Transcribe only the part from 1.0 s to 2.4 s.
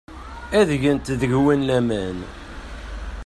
deg-went laman.